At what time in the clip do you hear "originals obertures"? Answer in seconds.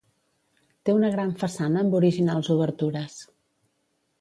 1.99-3.19